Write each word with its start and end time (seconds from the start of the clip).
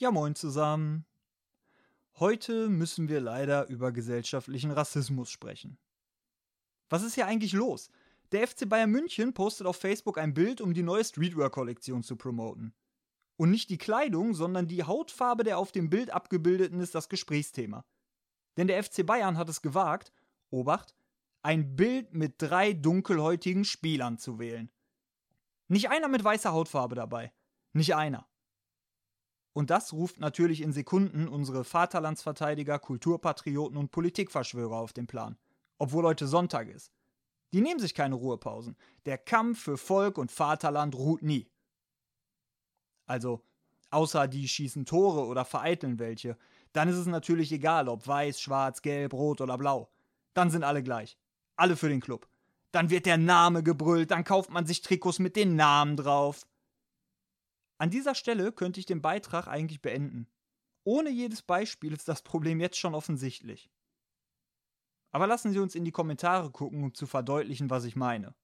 Ja, 0.00 0.12
moin 0.12 0.36
zusammen. 0.36 1.04
Heute 2.20 2.68
müssen 2.68 3.08
wir 3.08 3.20
leider 3.20 3.66
über 3.66 3.90
gesellschaftlichen 3.90 4.70
Rassismus 4.70 5.28
sprechen. 5.28 5.76
Was 6.88 7.02
ist 7.02 7.16
hier 7.16 7.26
eigentlich 7.26 7.52
los? 7.52 7.90
Der 8.30 8.46
FC 8.46 8.68
Bayern 8.68 8.92
München 8.92 9.34
postet 9.34 9.66
auf 9.66 9.74
Facebook 9.74 10.16
ein 10.16 10.34
Bild, 10.34 10.60
um 10.60 10.72
die 10.72 10.84
neue 10.84 11.02
Streetwear-Kollektion 11.02 12.04
zu 12.04 12.14
promoten. 12.14 12.74
Und 13.36 13.50
nicht 13.50 13.70
die 13.70 13.78
Kleidung, 13.78 14.34
sondern 14.34 14.68
die 14.68 14.84
Hautfarbe 14.84 15.42
der 15.42 15.58
auf 15.58 15.72
dem 15.72 15.90
Bild 15.90 16.10
abgebildeten 16.10 16.78
ist 16.78 16.94
das 16.94 17.08
Gesprächsthema. 17.08 17.84
Denn 18.56 18.68
der 18.68 18.80
FC 18.80 19.04
Bayern 19.04 19.36
hat 19.36 19.48
es 19.48 19.62
gewagt, 19.62 20.12
Obacht, 20.50 20.94
ein 21.42 21.74
Bild 21.74 22.14
mit 22.14 22.34
drei 22.38 22.72
dunkelhäutigen 22.72 23.64
Spielern 23.64 24.16
zu 24.16 24.38
wählen. 24.38 24.70
Nicht 25.66 25.90
einer 25.90 26.06
mit 26.06 26.22
weißer 26.22 26.52
Hautfarbe 26.52 26.94
dabei. 26.94 27.32
Nicht 27.72 27.96
einer. 27.96 28.27
Und 29.58 29.70
das 29.70 29.92
ruft 29.92 30.20
natürlich 30.20 30.60
in 30.60 30.72
Sekunden 30.72 31.26
unsere 31.26 31.64
Vaterlandsverteidiger, 31.64 32.78
Kulturpatrioten 32.78 33.76
und 33.76 33.90
Politikverschwörer 33.90 34.76
auf 34.76 34.92
den 34.92 35.08
Plan. 35.08 35.36
Obwohl 35.78 36.04
heute 36.04 36.28
Sonntag 36.28 36.68
ist. 36.68 36.92
Die 37.52 37.60
nehmen 37.60 37.80
sich 37.80 37.92
keine 37.92 38.14
Ruhepausen. 38.14 38.76
Der 39.04 39.18
Kampf 39.18 39.60
für 39.60 39.76
Volk 39.76 40.16
und 40.16 40.30
Vaterland 40.30 40.94
ruht 40.94 41.22
nie. 41.22 41.50
Also, 43.06 43.42
außer 43.90 44.28
die 44.28 44.46
schießen 44.46 44.86
Tore 44.86 45.26
oder 45.26 45.44
vereiteln 45.44 45.98
welche, 45.98 46.38
dann 46.72 46.88
ist 46.88 46.94
es 46.94 47.06
natürlich 47.06 47.50
egal, 47.50 47.88
ob 47.88 48.06
weiß, 48.06 48.40
schwarz, 48.40 48.80
gelb, 48.80 49.12
rot 49.12 49.40
oder 49.40 49.58
blau. 49.58 49.90
Dann 50.34 50.52
sind 50.52 50.62
alle 50.62 50.84
gleich. 50.84 51.18
Alle 51.56 51.74
für 51.74 51.88
den 51.88 52.00
Club. 52.00 52.28
Dann 52.70 52.90
wird 52.90 53.06
der 53.06 53.18
Name 53.18 53.64
gebrüllt, 53.64 54.12
dann 54.12 54.22
kauft 54.22 54.50
man 54.50 54.66
sich 54.66 54.82
Trikots 54.82 55.18
mit 55.18 55.34
den 55.34 55.56
Namen 55.56 55.96
drauf. 55.96 56.46
An 57.78 57.90
dieser 57.90 58.14
Stelle 58.14 58.52
könnte 58.52 58.80
ich 58.80 58.86
den 58.86 59.00
Beitrag 59.00 59.46
eigentlich 59.46 59.80
beenden. 59.80 60.28
Ohne 60.84 61.10
jedes 61.10 61.42
Beispiel 61.42 61.92
ist 61.92 62.08
das 62.08 62.22
Problem 62.22 62.60
jetzt 62.60 62.78
schon 62.78 62.94
offensichtlich. 62.94 63.70
Aber 65.10 65.26
lassen 65.26 65.52
Sie 65.52 65.58
uns 65.58 65.74
in 65.74 65.84
die 65.84 65.92
Kommentare 65.92 66.50
gucken, 66.50 66.82
um 66.82 66.94
zu 66.94 67.06
verdeutlichen, 67.06 67.70
was 67.70 67.84
ich 67.84 67.96
meine. 67.96 68.34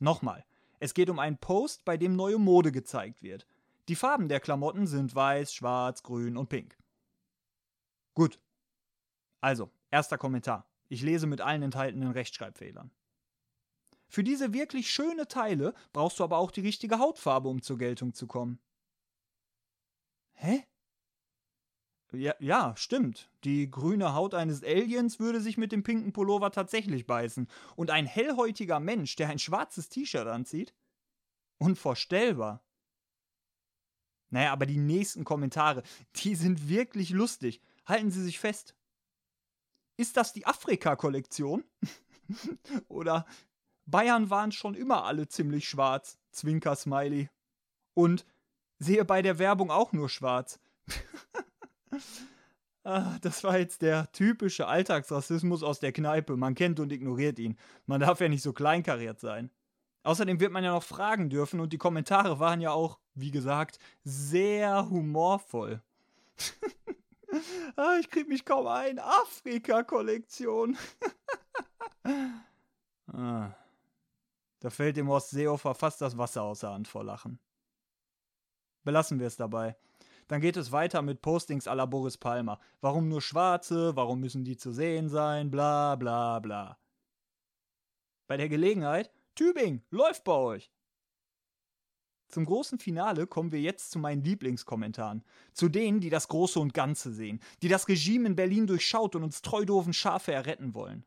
Nochmal, 0.00 0.44
es 0.80 0.94
geht 0.94 1.10
um 1.10 1.18
einen 1.18 1.38
Post, 1.38 1.84
bei 1.84 1.96
dem 1.96 2.14
neue 2.14 2.38
Mode 2.38 2.72
gezeigt 2.72 3.22
wird. 3.22 3.46
Die 3.88 3.96
Farben 3.96 4.28
der 4.28 4.40
Klamotten 4.40 4.86
sind 4.86 5.14
weiß, 5.14 5.54
schwarz, 5.54 6.02
grün 6.02 6.36
und 6.36 6.48
pink. 6.48 6.76
Gut. 8.14 8.38
Also, 9.40 9.70
erster 9.90 10.18
Kommentar. 10.18 10.68
Ich 10.88 11.02
lese 11.02 11.26
mit 11.26 11.40
allen 11.40 11.62
enthaltenen 11.62 12.12
Rechtschreibfehlern. 12.12 12.90
Für 14.12 14.22
diese 14.22 14.52
wirklich 14.52 14.90
schöne 14.90 15.26
Teile 15.26 15.72
brauchst 15.94 16.20
du 16.20 16.24
aber 16.24 16.36
auch 16.36 16.50
die 16.50 16.60
richtige 16.60 16.98
Hautfarbe, 16.98 17.48
um 17.48 17.62
zur 17.62 17.78
Geltung 17.78 18.12
zu 18.12 18.26
kommen. 18.26 18.58
Hä? 20.34 20.66
Ja, 22.12 22.34
ja, 22.38 22.76
stimmt. 22.76 23.30
Die 23.44 23.70
grüne 23.70 24.12
Haut 24.12 24.34
eines 24.34 24.62
Aliens 24.62 25.18
würde 25.18 25.40
sich 25.40 25.56
mit 25.56 25.72
dem 25.72 25.82
pinken 25.82 26.12
Pullover 26.12 26.50
tatsächlich 26.50 27.06
beißen. 27.06 27.48
Und 27.74 27.88
ein 27.88 28.04
hellhäutiger 28.04 28.80
Mensch, 28.80 29.16
der 29.16 29.30
ein 29.30 29.38
schwarzes 29.38 29.88
T-Shirt 29.88 30.26
anzieht? 30.26 30.74
Unvorstellbar. 31.56 32.62
Naja, 34.28 34.52
aber 34.52 34.66
die 34.66 34.76
nächsten 34.76 35.24
Kommentare, 35.24 35.82
die 36.16 36.34
sind 36.34 36.68
wirklich 36.68 37.10
lustig. 37.10 37.62
Halten 37.86 38.10
Sie 38.10 38.22
sich 38.22 38.38
fest. 38.38 38.74
Ist 39.96 40.18
das 40.18 40.34
die 40.34 40.44
Afrika-Kollektion? 40.44 41.64
Oder 42.88 43.24
Bayern 43.86 44.30
waren 44.30 44.52
schon 44.52 44.74
immer 44.74 45.04
alle 45.04 45.28
ziemlich 45.28 45.68
schwarz. 45.68 46.18
Zwinker 46.30 46.76
Smiley. 46.76 47.28
Und 47.94 48.24
sehe 48.78 49.04
bei 49.04 49.22
der 49.22 49.38
Werbung 49.38 49.70
auch 49.70 49.92
nur 49.92 50.08
schwarz. 50.08 50.58
ah, 52.84 53.18
das 53.20 53.44
war 53.44 53.58
jetzt 53.58 53.82
der 53.82 54.10
typische 54.12 54.66
Alltagsrassismus 54.66 55.62
aus 55.62 55.80
der 55.80 55.92
Kneipe. 55.92 56.36
Man 56.36 56.54
kennt 56.54 56.80
und 56.80 56.92
ignoriert 56.92 57.38
ihn. 57.38 57.58
Man 57.86 58.00
darf 58.00 58.20
ja 58.20 58.28
nicht 58.28 58.42
so 58.42 58.52
kleinkariert 58.52 59.20
sein. 59.20 59.50
Außerdem 60.04 60.40
wird 60.40 60.52
man 60.52 60.64
ja 60.64 60.72
noch 60.72 60.82
fragen 60.82 61.30
dürfen 61.30 61.60
und 61.60 61.72
die 61.72 61.78
Kommentare 61.78 62.40
waren 62.40 62.60
ja 62.60 62.72
auch, 62.72 62.98
wie 63.14 63.30
gesagt, 63.30 63.78
sehr 64.02 64.90
humorvoll. 64.90 65.80
ah, 67.76 67.96
ich 68.00 68.10
krieg 68.10 68.28
mich 68.28 68.44
kaum 68.44 68.66
ein. 68.66 68.98
Afrika-Kollektion. 68.98 70.76
ah. 73.12 73.54
Da 74.62 74.70
fällt 74.70 74.96
dem 74.96 75.08
Horst 75.08 75.30
Seehofer 75.30 75.74
fast 75.74 76.00
das 76.00 76.16
Wasser 76.16 76.44
aus 76.44 76.60
der 76.60 76.70
Hand 76.70 76.86
vor 76.86 77.02
Lachen. 77.02 77.40
Belassen 78.84 79.18
wir 79.18 79.26
es 79.26 79.36
dabei. 79.36 79.76
Dann 80.28 80.40
geht 80.40 80.56
es 80.56 80.70
weiter 80.70 81.02
mit 81.02 81.20
Postings 81.20 81.64
la 81.64 81.84
Boris 81.84 82.16
Palmer. 82.16 82.60
Warum 82.80 83.08
nur 83.08 83.20
Schwarze? 83.20 83.96
Warum 83.96 84.20
müssen 84.20 84.44
die 84.44 84.56
zu 84.56 84.70
sehen 84.70 85.08
sein? 85.08 85.50
Bla 85.50 85.96
bla 85.96 86.38
bla. 86.38 86.78
Bei 88.28 88.36
der 88.36 88.48
Gelegenheit, 88.48 89.10
Tübingen, 89.34 89.82
läuft 89.90 90.22
bei 90.22 90.34
euch. 90.34 90.72
Zum 92.28 92.44
großen 92.44 92.78
Finale 92.78 93.26
kommen 93.26 93.50
wir 93.50 93.60
jetzt 93.60 93.90
zu 93.90 93.98
meinen 93.98 94.22
Lieblingskommentaren. 94.22 95.24
Zu 95.54 95.70
denen, 95.70 95.98
die 95.98 96.08
das 96.08 96.28
Große 96.28 96.60
und 96.60 96.72
Ganze 96.72 97.12
sehen, 97.12 97.40
die 97.62 97.68
das 97.68 97.88
Regime 97.88 98.28
in 98.28 98.36
Berlin 98.36 98.68
durchschaut 98.68 99.16
und 99.16 99.24
uns 99.24 99.42
treu 99.42 99.64
doofen 99.64 99.92
Schafe 99.92 100.32
erretten 100.32 100.72
wollen. 100.72 101.04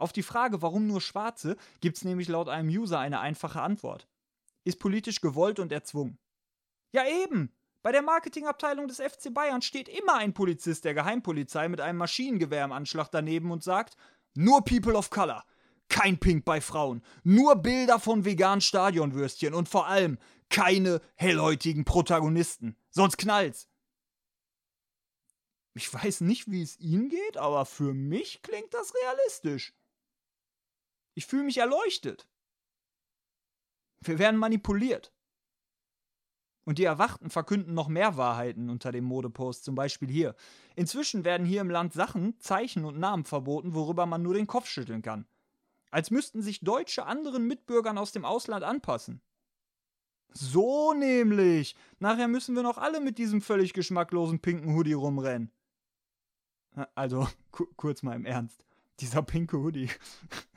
Auf 0.00 0.14
die 0.14 0.22
Frage, 0.22 0.62
warum 0.62 0.86
nur 0.86 1.02
Schwarze, 1.02 1.58
gibt 1.82 1.98
es 1.98 2.04
nämlich 2.04 2.26
laut 2.28 2.48
einem 2.48 2.70
User 2.70 2.98
eine 2.98 3.20
einfache 3.20 3.60
Antwort. 3.60 4.08
Ist 4.64 4.78
politisch 4.78 5.20
gewollt 5.20 5.58
und 5.58 5.72
erzwungen. 5.72 6.18
Ja 6.92 7.06
eben! 7.06 7.54
Bei 7.82 7.92
der 7.92 8.00
Marketingabteilung 8.00 8.88
des 8.88 8.96
FC 8.96 9.32
Bayern 9.32 9.60
steht 9.60 9.88
immer 9.88 10.16
ein 10.16 10.32
Polizist 10.32 10.86
der 10.86 10.94
Geheimpolizei 10.94 11.68
mit 11.68 11.82
einem 11.82 11.98
Maschinengewehr 11.98 12.64
im 12.64 12.72
Anschlag 12.72 13.08
daneben 13.10 13.50
und 13.50 13.62
sagt: 13.62 13.96
Nur 14.34 14.64
People 14.64 14.94
of 14.94 15.10
Color, 15.10 15.44
kein 15.88 16.18
Pink 16.18 16.46
bei 16.46 16.62
Frauen, 16.62 17.02
nur 17.22 17.56
Bilder 17.56 18.00
von 18.00 18.24
veganen 18.24 18.62
Stadionwürstchen 18.62 19.52
und 19.52 19.68
vor 19.68 19.86
allem 19.86 20.18
keine 20.48 21.02
hellhäutigen 21.14 21.84
Protagonisten. 21.84 22.74
Sonst 22.88 23.18
knallt's. 23.18 23.68
Ich 25.74 25.92
weiß 25.92 26.22
nicht, 26.22 26.50
wie 26.50 26.62
es 26.62 26.78
Ihnen 26.80 27.10
geht, 27.10 27.36
aber 27.36 27.66
für 27.66 27.94
mich 27.94 28.42
klingt 28.42 28.72
das 28.74 28.92
realistisch. 28.94 29.74
Ich 31.20 31.26
fühle 31.26 31.42
mich 31.42 31.58
erleuchtet. 31.58 32.26
Wir 34.00 34.18
werden 34.18 34.40
manipuliert. 34.40 35.12
Und 36.64 36.78
die 36.78 36.84
Erwachten 36.84 37.28
verkünden 37.28 37.74
noch 37.74 37.88
mehr 37.88 38.16
Wahrheiten 38.16 38.70
unter 38.70 38.90
dem 38.90 39.04
Modepost, 39.04 39.64
zum 39.64 39.74
Beispiel 39.74 40.08
hier. 40.08 40.34
Inzwischen 40.76 41.26
werden 41.26 41.46
hier 41.46 41.60
im 41.60 41.68
Land 41.68 41.92
Sachen, 41.92 42.40
Zeichen 42.40 42.86
und 42.86 42.98
Namen 42.98 43.26
verboten, 43.26 43.74
worüber 43.74 44.06
man 44.06 44.22
nur 44.22 44.32
den 44.32 44.46
Kopf 44.46 44.66
schütteln 44.66 45.02
kann. 45.02 45.26
Als 45.90 46.10
müssten 46.10 46.40
sich 46.40 46.60
Deutsche 46.60 47.04
anderen 47.04 47.46
Mitbürgern 47.46 47.98
aus 47.98 48.12
dem 48.12 48.24
Ausland 48.24 48.64
anpassen. 48.64 49.20
So 50.32 50.94
nämlich. 50.94 51.76
Nachher 51.98 52.28
müssen 52.28 52.56
wir 52.56 52.62
noch 52.62 52.78
alle 52.78 53.02
mit 53.02 53.18
diesem 53.18 53.42
völlig 53.42 53.74
geschmacklosen 53.74 54.40
pinken 54.40 54.74
Hoodie 54.74 54.94
rumrennen. 54.94 55.52
Also, 56.94 57.28
kurz 57.76 58.02
mal 58.02 58.16
im 58.16 58.24
Ernst. 58.24 58.64
Dieser 59.00 59.20
pinke 59.20 59.58
Hoodie. 59.58 59.90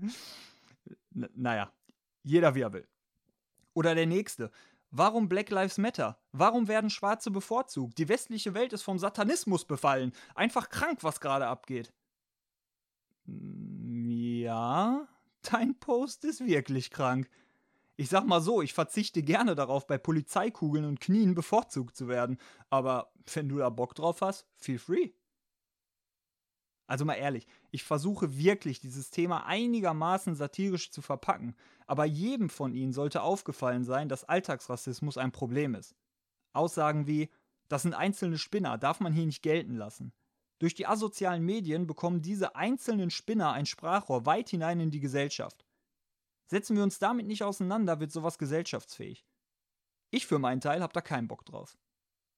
naja, 1.10 1.72
jeder 2.22 2.54
wie 2.54 2.62
er 2.62 2.72
will. 2.72 2.88
Oder 3.74 3.94
der 3.94 4.06
nächste. 4.06 4.50
Warum 4.90 5.28
Black 5.28 5.50
Lives 5.50 5.78
Matter? 5.78 6.18
Warum 6.32 6.66
werden 6.66 6.90
Schwarze 6.90 7.30
bevorzugt? 7.30 7.98
Die 7.98 8.08
westliche 8.08 8.54
Welt 8.54 8.72
ist 8.72 8.82
vom 8.82 8.98
Satanismus 8.98 9.64
befallen. 9.64 10.12
Einfach 10.34 10.68
krank, 10.68 11.04
was 11.04 11.20
gerade 11.20 11.46
abgeht. 11.46 11.92
Hm, 13.26 14.04
ja, 14.10 15.06
dein 15.42 15.78
Post 15.78 16.24
ist 16.24 16.44
wirklich 16.44 16.90
krank. 16.90 17.30
Ich 17.96 18.08
sag 18.08 18.26
mal 18.26 18.40
so, 18.40 18.62
ich 18.62 18.72
verzichte 18.72 19.22
gerne 19.22 19.54
darauf, 19.54 19.86
bei 19.86 19.98
Polizeikugeln 19.98 20.86
und 20.86 21.00
Knien 21.00 21.34
bevorzugt 21.34 21.94
zu 21.94 22.08
werden. 22.08 22.38
Aber 22.70 23.12
wenn 23.34 23.48
du 23.48 23.58
da 23.58 23.68
Bock 23.68 23.94
drauf 23.94 24.22
hast, 24.22 24.46
feel 24.56 24.78
free. 24.78 25.10
Also 26.90 27.04
mal 27.04 27.14
ehrlich, 27.14 27.46
ich 27.70 27.84
versuche 27.84 28.36
wirklich, 28.36 28.80
dieses 28.80 29.10
Thema 29.10 29.46
einigermaßen 29.46 30.34
satirisch 30.34 30.90
zu 30.90 31.02
verpacken, 31.02 31.54
aber 31.86 32.04
jedem 32.04 32.50
von 32.50 32.74
ihnen 32.74 32.92
sollte 32.92 33.22
aufgefallen 33.22 33.84
sein, 33.84 34.08
dass 34.08 34.24
Alltagsrassismus 34.24 35.16
ein 35.16 35.30
Problem 35.30 35.76
ist. 35.76 35.94
Aussagen 36.52 37.06
wie, 37.06 37.30
das 37.68 37.82
sind 37.82 37.94
einzelne 37.94 38.38
Spinner, 38.38 38.76
darf 38.76 38.98
man 38.98 39.12
hier 39.12 39.24
nicht 39.24 39.40
gelten 39.40 39.76
lassen. 39.76 40.12
Durch 40.58 40.74
die 40.74 40.88
asozialen 40.88 41.44
Medien 41.44 41.86
bekommen 41.86 42.22
diese 42.22 42.56
einzelnen 42.56 43.10
Spinner 43.10 43.52
ein 43.52 43.66
Sprachrohr 43.66 44.26
weit 44.26 44.48
hinein 44.48 44.80
in 44.80 44.90
die 44.90 44.98
Gesellschaft. 44.98 45.64
Setzen 46.46 46.74
wir 46.74 46.82
uns 46.82 46.98
damit 46.98 47.28
nicht 47.28 47.44
auseinander, 47.44 48.00
wird 48.00 48.10
sowas 48.10 48.36
gesellschaftsfähig. 48.36 49.24
Ich 50.10 50.26
für 50.26 50.40
meinen 50.40 50.60
Teil 50.60 50.82
hab 50.82 50.92
da 50.92 51.02
keinen 51.02 51.28
Bock 51.28 51.44
drauf. 51.44 51.78